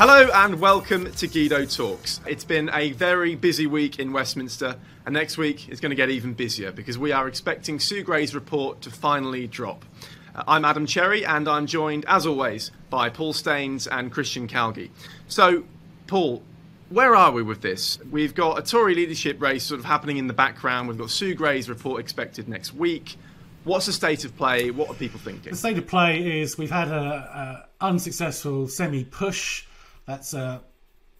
[0.00, 2.22] Hello and welcome to Guido Talks.
[2.26, 6.08] It's been a very busy week in Westminster, and next week is going to get
[6.08, 9.84] even busier because we are expecting Sue Gray's report to finally drop.
[10.34, 14.90] Uh, I'm Adam Cherry, and I'm joined, as always, by Paul Staines and Christian Calgie.
[15.28, 15.64] So,
[16.06, 16.42] Paul,
[16.88, 17.98] where are we with this?
[18.10, 20.88] We've got a Tory leadership race sort of happening in the background.
[20.88, 23.18] We've got Sue Gray's report expected next week.
[23.64, 24.70] What's the state of play?
[24.70, 25.52] What are people thinking?
[25.52, 29.66] The state of play is we've had a, a unsuccessful semi-push
[30.06, 30.60] that's uh,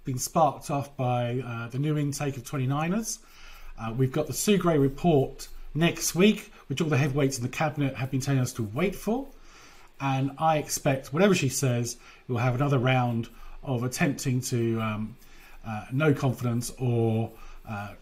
[0.04, 3.18] been sparked off by uh, the new intake of 29ers.
[3.80, 7.48] Uh, we've got the Sue Gray report next week, which all the heavyweights in the
[7.48, 9.28] cabinet have been telling us to wait for.
[10.00, 13.28] And I expect, whatever she says, we'll have another round
[13.62, 15.16] of attempting to um,
[15.66, 17.30] uh, no confidence or
[17.68, 17.92] uh,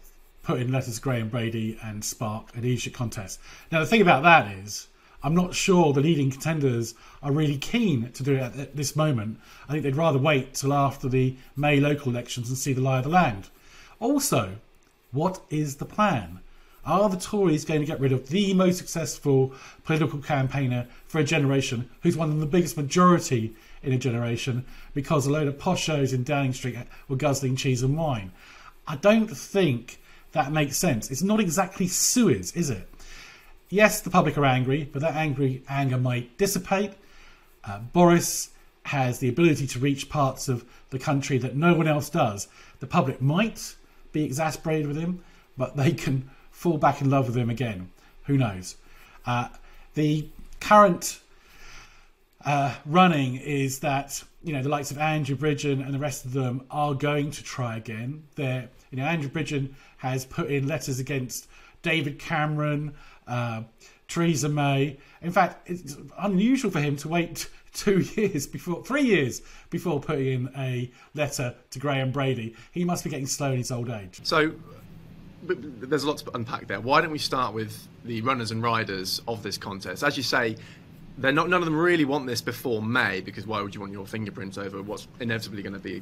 [0.43, 3.39] put in letters Graham Brady and spark a leadership contest.
[3.71, 4.87] Now, the thing about that is,
[5.21, 9.39] I'm not sure the leading contenders are really keen to do it at this moment.
[9.67, 12.99] I think they'd rather wait till after the May local elections and see the lie
[12.99, 13.49] of the land.
[13.99, 14.55] Also,
[15.11, 16.39] what is the plan?
[16.85, 21.23] Are the Tories going to get rid of the most successful political campaigner for a
[21.23, 26.23] generation, who's won the biggest majority in a generation, because a load of poshos in
[26.23, 26.77] Downing Street
[27.07, 28.31] were guzzling cheese and wine?
[28.87, 29.99] I don't think
[30.31, 31.11] that makes sense.
[31.11, 32.87] It's not exactly Suez, is it?
[33.69, 36.93] Yes, the public are angry, but that angry anger might dissipate.
[37.63, 38.49] Uh, Boris
[38.83, 42.47] has the ability to reach parts of the country that no one else does.
[42.79, 43.75] The public might
[44.11, 45.23] be exasperated with him,
[45.57, 47.91] but they can fall back in love with him again.
[48.25, 48.75] Who knows?
[49.25, 49.49] Uh,
[49.93, 50.27] the
[50.59, 51.19] current
[52.45, 56.33] uh, running is that you know the likes of Andrew Bridgen and the rest of
[56.33, 58.23] them are going to try again.
[58.35, 61.47] They're, you know Andrew Bridgen has put in letters against
[61.81, 62.93] David Cameron,
[63.29, 63.63] uh,
[64.07, 64.97] Theresa May.
[65.21, 70.27] In fact, it's unusual for him to wait two years before, three years before putting
[70.27, 72.55] in a letter to Graham Brady.
[72.71, 74.19] He must be getting slow in his old age.
[74.23, 74.53] So,
[75.43, 76.81] there's a lot to unpack there.
[76.81, 80.03] Why don't we start with the runners and riders of this contest?
[80.03, 80.57] As you say,
[81.17, 81.49] they're not.
[81.49, 84.57] None of them really want this before May because why would you want your fingerprints
[84.57, 86.01] over what's inevitably going to be,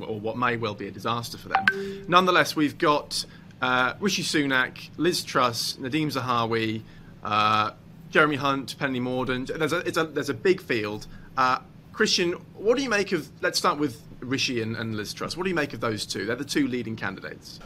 [0.00, 1.66] or what may well be a disaster for them?
[2.08, 3.24] Nonetheless, we've got
[3.62, 6.82] uh, Rishi Sunak, Liz Truss, Nadhim Zahawi,
[7.22, 7.70] uh,
[8.10, 9.56] Jeremy Hunt, Penny Mordaunt.
[9.56, 11.06] There's a, a, there's a big field.
[11.38, 11.60] Uh,
[11.92, 13.28] Christian, what do you make of?
[13.40, 15.36] Let's start with Rishi and, and Liz Truss.
[15.36, 16.26] What do you make of those two?
[16.26, 17.60] They're the two leading candidates.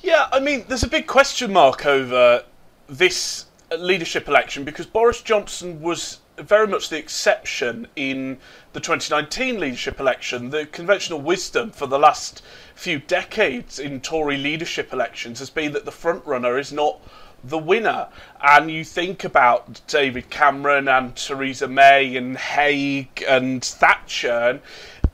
[0.00, 2.44] Yeah, I mean, there's a big question mark over
[2.88, 3.46] this
[3.76, 8.38] leadership election because Boris Johnson was very much the exception in
[8.72, 10.50] the 2019 leadership election.
[10.50, 12.42] The conventional wisdom for the last
[12.74, 17.00] few decades in Tory leadership elections has been that the frontrunner is not
[17.42, 18.08] the winner.
[18.42, 24.28] And you think about David Cameron and Theresa May and Hague and Thatcher.
[24.28, 24.60] And,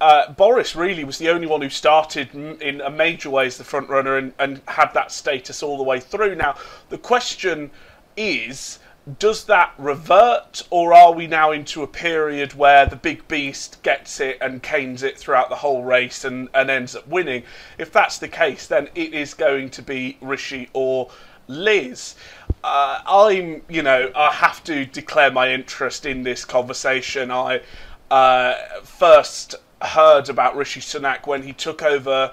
[0.01, 3.65] uh, Boris really was the only one who started in a major way as the
[3.65, 6.35] frontrunner and, and had that status all the way through.
[6.35, 6.57] Now,
[6.89, 7.71] the question
[8.17, 8.81] is
[9.19, 14.21] does that revert, or are we now into a period where the big beast gets
[14.21, 17.43] it and canes it throughout the whole race and, and ends up winning?
[17.79, 21.11] If that's the case, then it is going to be Rishi or
[21.49, 22.15] Liz.
[22.63, 27.33] Uh, I'm, you know, I have to declare my interest in this conversation.
[27.33, 27.63] I
[28.09, 28.55] uh,
[28.85, 32.33] first heard about Rishi Sunak when he took over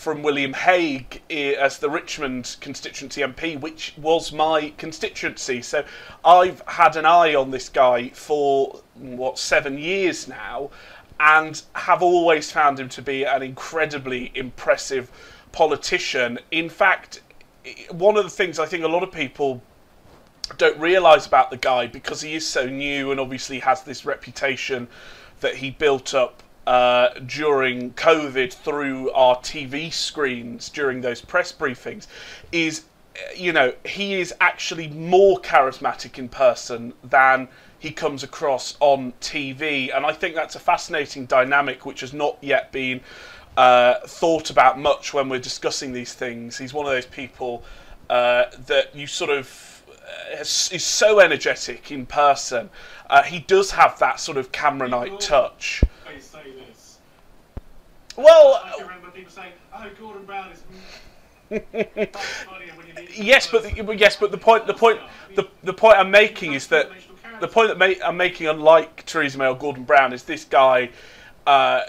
[0.00, 5.60] from William Hague eh, as the Richmond constituency MP, which was my constituency.
[5.60, 5.84] So
[6.24, 10.70] I've had an eye on this guy for, what, seven years now,
[11.20, 15.10] and have always found him to be an incredibly impressive
[15.52, 16.38] politician.
[16.50, 17.20] In fact,
[17.66, 19.60] eh, one of the things I think a lot of people
[20.56, 24.88] don't realise about the guy because he is so new and obviously has this reputation
[25.40, 32.06] that he built up uh, during COVID through our TV screens during those press briefings
[32.52, 32.84] is,
[33.34, 37.48] you know, he is actually more charismatic in person than
[37.78, 39.94] he comes across on TV.
[39.94, 43.00] And I think that's a fascinating dynamic which has not yet been
[43.56, 46.58] uh, thought about much when we're discussing these things.
[46.58, 47.64] He's one of those people
[48.10, 52.70] uh, that you sort of uh, is so energetic in person.
[53.08, 55.82] Uh, he does have that sort of Cameronite touch.
[58.16, 60.62] Well, I remember people saying, "Oh, Gordon Brown is."
[63.16, 65.00] yes, but the, yes, but the point, the point,
[65.34, 66.90] the, the point I'm making is that
[67.40, 70.90] the point that I'm making, unlike Theresa May or Gordon Brown, is this guy
[71.46, 71.80] uh,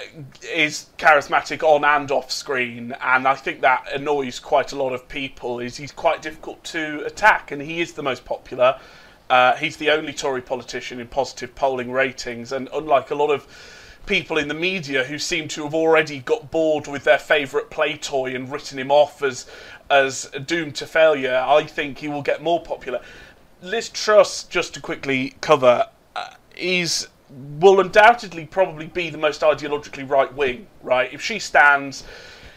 [0.42, 5.08] is charismatic on and off screen, and I think that annoys quite a lot of
[5.08, 5.60] people.
[5.60, 8.80] Is he's quite difficult to attack, and he is the most popular.
[9.30, 13.48] Uh, he's the only Tory politician in positive polling ratings, and unlike a lot of
[14.06, 17.98] people in the media who seem to have already got bored with their favourite play
[17.98, 19.46] toy and written him off as
[19.90, 23.02] as doomed to failure, I think he will get more popular.
[23.62, 27.08] Liz Truss, just to quickly cover, uh, is
[27.60, 30.68] will undoubtedly probably be the most ideologically right wing.
[30.82, 32.04] Right, if she stands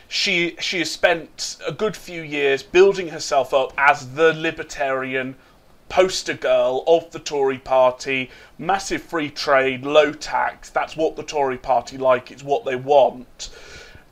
[0.08, 5.34] she she has spent a good few years building herself up as the libertarian
[5.94, 10.68] poster girl of the Tory party, massive free trade, low tax.
[10.68, 12.32] That's what the Tory party like.
[12.32, 13.50] It's what they want.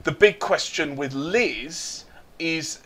[0.04, 2.04] The big question with Liz
[2.38, 2.78] is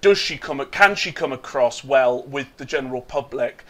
[0.00, 3.64] does she come can she come across well with the general public?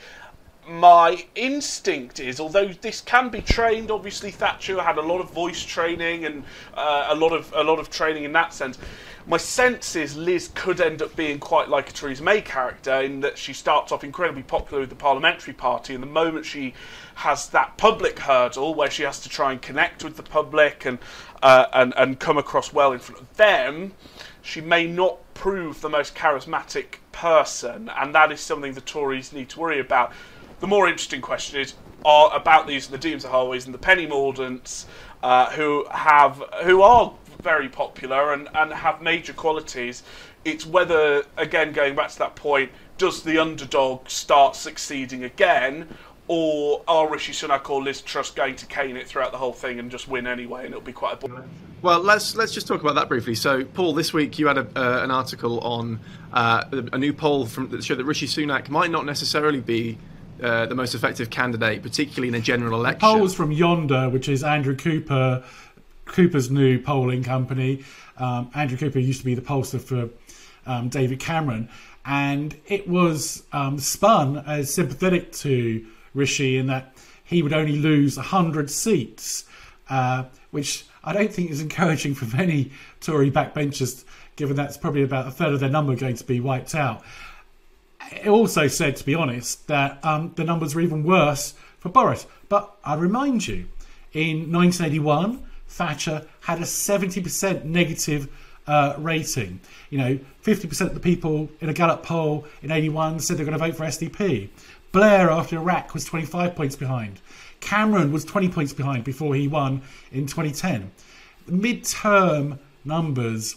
[0.69, 5.63] My instinct is, although this can be trained, obviously Thatcher had a lot of voice
[5.63, 6.45] training and
[6.75, 8.79] uh, a lot of a lot of training in that sense.
[9.27, 13.21] My sense is Liz could end up being quite like a Theresa May character in
[13.21, 16.75] that she starts off incredibly popular with the Parliamentary Party, and the moment she
[17.17, 20.99] has that public hurdle where she has to try and connect with the public and
[21.43, 23.95] uh, and and come across well in front of them,
[24.43, 29.49] she may not prove the most charismatic person, and that is something the Tories need
[29.49, 30.13] to worry about
[30.61, 31.75] the more interesting question is
[32.05, 34.87] are about these the Nadhim Zahawi's and the Penny Mordaunt's,
[35.23, 37.13] uh, who have who are
[37.43, 40.03] very popular and, and have major qualities.
[40.45, 45.89] It's whether, again, going back to that point, does the underdog start succeeding again,
[46.27, 49.79] or are Rishi Sunak or Liz Truss going to cane it throughout the whole thing
[49.79, 51.45] and just win anyway, and it'll be quite a.
[51.81, 53.35] Well, let's let's just talk about that briefly.
[53.35, 56.01] So, Paul, this week you had a, uh, an article on
[56.33, 59.99] uh, a new poll from that showed that Rishi Sunak might not necessarily be
[60.43, 63.01] uh, the most effective candidate, particularly in a general election.
[63.01, 65.43] Polls from Yonder, which is Andrew Cooper,
[66.05, 67.85] Cooper's new polling company.
[68.19, 70.09] Um, Andrew Cooper used to be the pollster for
[70.67, 71.69] um, David Cameron,
[72.05, 78.17] and it was um, spun as sympathetic to Rishi in that he would only lose
[78.17, 79.45] 100 seats,
[79.91, 84.05] uh, which I don't think is encouraging for many Tory backbenchers,
[84.37, 87.03] given that's probably about a third of their number going to be wiped out
[88.13, 92.27] it also said, to be honest, that um, the numbers were even worse for Boris.
[92.49, 93.69] But I remind you,
[94.13, 98.29] in 1981, Thatcher had a 70% negative
[98.67, 99.61] uh, rating.
[99.91, 103.59] You know, 50% of the people in a Gallup poll in 81 said they're going
[103.59, 104.49] to vote for SDP.
[104.93, 107.21] Blair, after Iraq, was 25 points behind.
[107.61, 109.83] Cameron was 20 points behind before he won
[110.13, 110.91] in 2010.
[111.47, 113.57] Mid-term numbers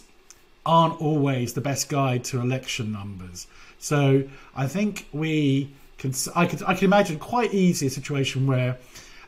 [0.64, 3.46] aren't always the best guide to election numbers.
[3.82, 4.22] So
[4.54, 6.14] I think we can.
[6.36, 6.62] I could.
[6.62, 8.78] I can imagine quite easy a situation where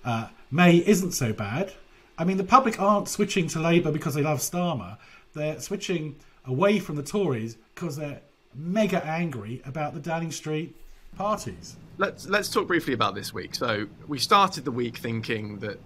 [0.04, 1.72] uh, May isn't so bad.
[2.16, 4.96] I mean, the public aren't switching to Labour because they love Starmer.
[5.34, 6.14] They're switching
[6.46, 8.20] away from the Tories because they're
[8.54, 10.76] mega angry about the Downing Street
[11.16, 11.76] parties.
[11.98, 13.56] Let's let's talk briefly about this week.
[13.56, 15.80] So we started the week thinking that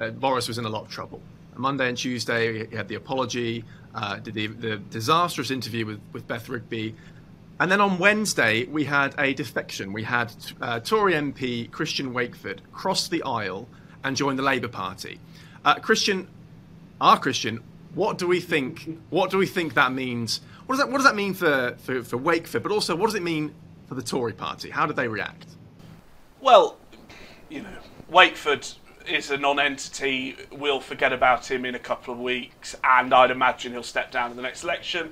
[0.00, 1.22] uh, Boris was in a lot of trouble.
[1.56, 6.26] Monday and Tuesday, he had the apology, uh, did the, the disastrous interview with, with
[6.28, 6.94] Beth Rigby,
[7.60, 9.92] and then on Wednesday, we had a defection.
[9.92, 13.68] We had uh, Tory MP Christian Wakeford cross the aisle
[14.04, 15.18] and join the Labour Party.
[15.64, 16.28] Uh, Christian,
[17.00, 17.60] our Christian,
[17.94, 19.00] what do we think?
[19.10, 20.40] What do we think that means?
[20.66, 22.62] What does that What does that mean for, for, for Wakeford?
[22.62, 23.52] But also, what does it mean
[23.88, 24.70] for the Tory Party?
[24.70, 25.46] How did they react?
[26.40, 26.76] Well,
[27.48, 27.76] you know,
[28.08, 28.76] Wakeford
[29.08, 30.36] is a non-entity.
[30.52, 34.30] We'll forget about him in a couple of weeks, and I'd imagine he'll step down
[34.30, 35.10] in the next election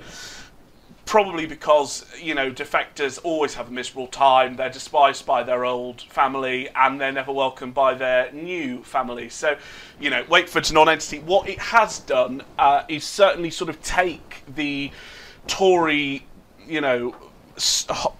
[1.06, 4.56] probably because you know defectors always have a miserable time.
[4.56, 9.28] They're despised by their old family and they're never welcomed by their new family.
[9.30, 9.56] So
[9.98, 11.20] you know wakeford's non-entity.
[11.20, 14.90] What it has done uh, is certainly sort of take the
[15.46, 16.26] tory
[16.66, 17.14] you know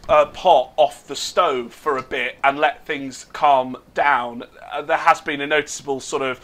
[0.09, 4.45] uh, pot off the stove for a bit and let things calm down.
[4.73, 6.41] Uh, there has been a noticeable sort of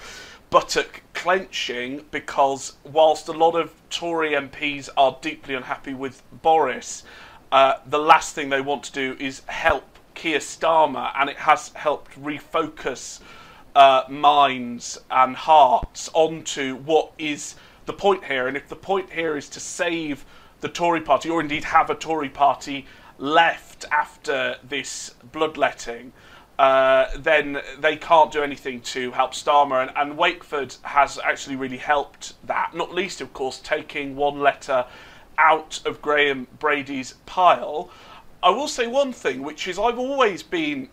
[0.53, 7.05] buttock clenching because whilst a lot of Tory MPs are deeply unhappy with Boris,
[7.51, 11.71] uh, the last thing they want to do is help Keir Starmer, and it has
[11.71, 13.21] helped refocus
[13.75, 17.55] uh, minds and hearts onto what is
[17.87, 18.47] the point here.
[18.47, 20.27] And if the point here is to save
[20.61, 22.85] the Tory party, or indeed have a Tory party
[23.17, 26.13] left after this bloodletting,
[26.63, 29.83] uh, then they can't do anything to help Starmer.
[29.83, 34.87] And, and, Wakeford has actually really helped that, not least, of course, taking one letter
[35.39, 37.91] out of Graham Brady's pile.
[38.45, 40.89] I will say one thing, which is I've always been,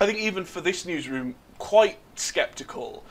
[0.00, 3.04] I think, even for this newsroom, quite sceptical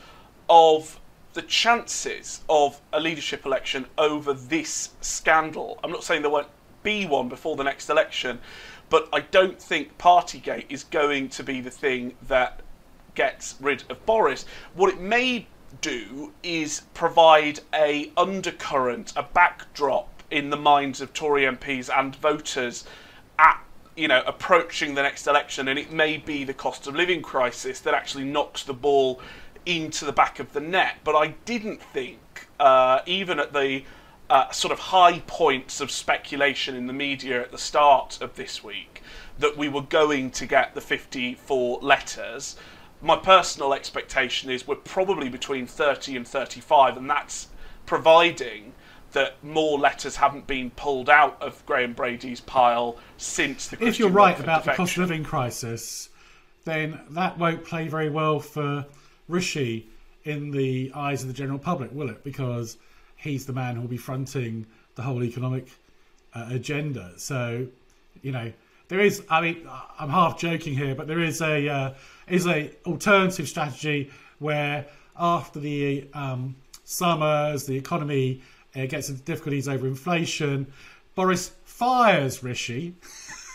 [0.50, 1.00] of
[1.36, 5.79] the chances of a leadership election over this scandal.
[5.86, 6.50] I'm not saying there won't
[6.84, 8.39] be one before the next election,
[8.89, 12.62] but I don't think Partygate is going to be the thing that
[13.15, 14.46] gets rid of Boris.
[14.74, 15.48] What it may
[15.82, 22.86] do is provide a undercurrent, a backdrop in the minds of Tory MPs and voters
[23.39, 23.62] at
[23.96, 27.79] you know approaching the next election, and it may be the cost of living crisis
[27.82, 29.20] that actually knocks the ball
[29.65, 30.98] into the back of the net.
[31.03, 33.84] But I didn't think, uh, even at the
[34.29, 38.63] uh, sort of high points of speculation in the media at the start of this
[38.63, 39.01] week,
[39.39, 42.55] that we were going to get the 54 letters.
[43.01, 47.48] My personal expectation is we're probably between 30 and 35, and that's
[47.86, 48.74] providing
[49.13, 53.77] that more letters haven't been pulled out of Graham Brady's pile since the.
[53.77, 56.10] Christian if you're right about the cost of living crisis,
[56.65, 58.86] then that won't play very well for
[59.27, 59.88] Rishi
[60.25, 62.24] in the eyes of the general public, will it?
[62.24, 62.77] Because
[63.17, 65.67] he's the man who will be fronting the whole economic
[66.33, 67.12] uh, agenda.
[67.17, 67.67] So,
[68.21, 68.51] you know,
[68.88, 69.24] there is.
[69.29, 69.67] I mean,
[70.00, 71.93] I'm half joking here, but there is a uh,
[72.27, 74.86] is a alternative strategy where
[75.17, 78.41] after the um, summers, the economy
[78.75, 80.67] uh, gets into difficulties over inflation.
[81.15, 82.95] Boris fires Rishi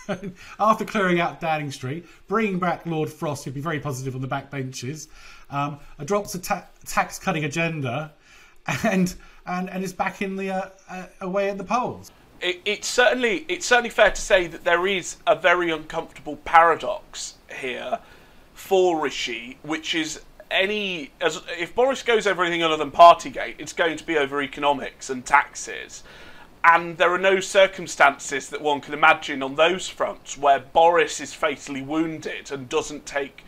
[0.60, 4.28] after clearing out Downing Street, bringing back Lord Frost, who'd be very positive on the
[4.28, 5.08] backbenches,
[5.50, 8.12] um, adopts a ta- tax cutting agenda,
[8.84, 9.14] and
[9.46, 12.10] and and is back in the uh, uh, away at the polls.
[12.40, 17.34] it, it's certainly it's certainly fair to say that there is a very uncomfortable paradox
[17.60, 17.98] here
[18.54, 20.20] for Rishi, which is
[20.50, 24.42] any as if Boris goes over anything other than Partygate, it's going to be over
[24.42, 26.02] economics and taxes.
[26.64, 31.34] And there are no circumstances that one can imagine on those fronts where Boris is
[31.34, 33.42] fatally wounded and doesn't take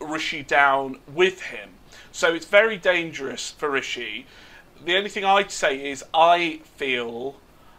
[0.00, 1.70] Rishi down with him.
[2.10, 4.26] So it's very dangerous for Rishi.
[4.84, 7.36] The only thing I'd say is I feel,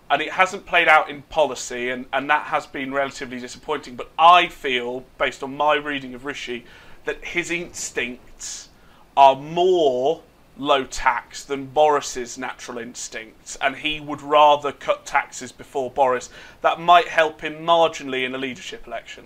[0.10, 4.12] and it hasn't played out in policy, and, and that has been relatively disappointing, but
[4.18, 6.65] I feel, based on my reading of Rishi,
[7.06, 8.70] that his instincts
[9.15, 10.22] are more
[10.58, 16.29] low tax than Boris's natural instincts, and he would rather cut taxes before Boris.
[16.62, 19.25] That might help him marginally in a leadership election.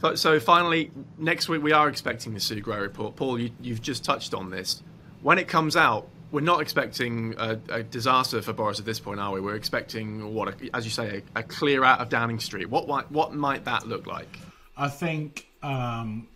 [0.00, 3.16] So, so finally, next week we are expecting the Sue Gray report.
[3.16, 4.82] Paul, you, you've just touched on this.
[5.20, 9.20] When it comes out, we're not expecting a, a disaster for Boris at this point,
[9.20, 9.40] are we?
[9.40, 12.68] We're expecting what, a, as you say, a, a clear out of Downing Street.
[12.68, 14.38] What might what might that look like?
[14.76, 16.28] I think um,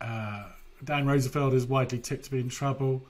[0.00, 0.44] uh,
[0.84, 3.02] Dan Rosenfield is widely tipped to be in trouble,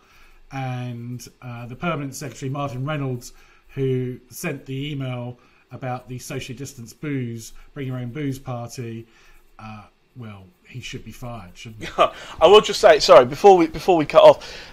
[0.52, 3.32] and uh, the permanent secretary Martin Reynolds,
[3.74, 5.38] who sent the email
[5.72, 9.06] about the socially distanced booze, bring your own booze party.
[9.58, 9.84] Uh,
[10.16, 11.90] well, he should be fired, shouldn't he?
[12.40, 14.72] I will just say, sorry, before we before we cut off,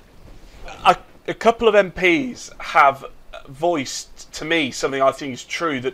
[1.28, 3.06] a, couple of MPs have
[3.48, 5.94] voiced to me something I think is true that,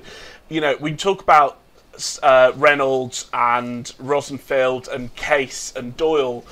[0.50, 1.60] you know, we talk about
[2.22, 6.44] uh, Reynolds and Rosenfield and Case and Doyle.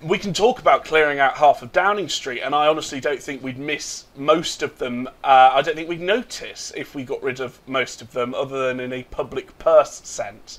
[0.00, 3.42] We can talk about clearing out half of Downing Street, and I honestly don't think
[3.42, 5.08] we'd miss most of them.
[5.24, 8.68] Uh, I don't think we'd notice if we got rid of most of them, other
[8.68, 10.58] than in a public purse sense.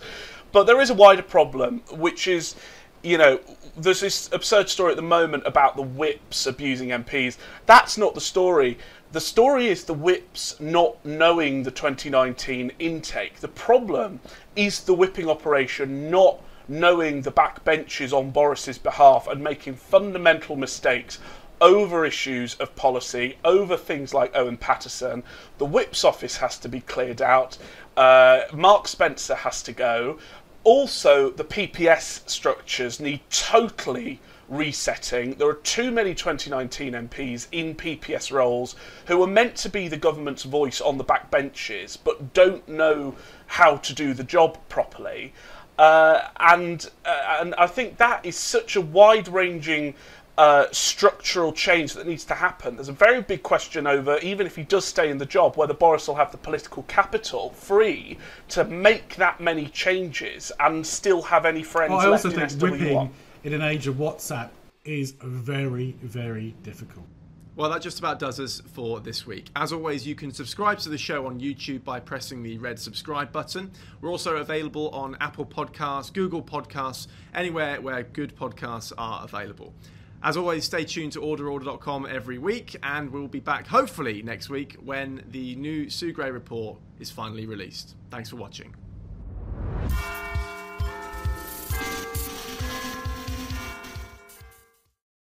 [0.51, 2.55] But there is a wider problem, which is,
[3.03, 3.39] you know,
[3.77, 7.37] there's this absurd story at the moment about the whips abusing MPs.
[7.65, 8.77] That's not the story.
[9.11, 13.39] The story is the whips not knowing the 2019 intake.
[13.39, 14.19] The problem
[14.55, 21.17] is the whipping operation not knowing the backbenches on Boris's behalf and making fundamental mistakes
[21.61, 25.23] over issues of policy, over things like Owen Paterson.
[25.57, 27.57] The whips office has to be cleared out.
[27.97, 30.19] Uh, Mark Spencer has to go.
[30.63, 35.35] Also, the PPS structures need totally resetting.
[35.35, 38.75] There are too many 2019 MPs in PPS roles
[39.05, 43.15] who are meant to be the government's voice on the backbenches but don't know
[43.47, 45.33] how to do the job properly.
[45.77, 49.93] Uh, and uh, and I think that is such a wide-ranging
[50.39, 52.75] uh, structural change that needs to happen.
[52.75, 55.73] There's a very big question over, even if he does stay in the job, whether
[55.73, 58.17] Boris will have the political capital free
[58.47, 62.47] to make that many changes and still have any friends Well, I left also in
[62.47, 64.51] think whipping in an age of WhatsApp
[64.85, 67.05] is very, very difficult.
[67.57, 69.49] Well, that just about does us for this week.
[69.57, 73.33] As always, you can subscribe to the show on YouTube by pressing the red subscribe
[73.33, 73.71] button.
[73.99, 79.73] We're also available on Apple Podcasts, Google Podcasts, anywhere where good podcasts are available.
[80.21, 84.75] As always, stay tuned to orderorder.com every week, and we'll be back hopefully next week
[84.83, 87.95] when the new Sue Gray report is finally released.
[88.11, 88.75] Thanks for watching.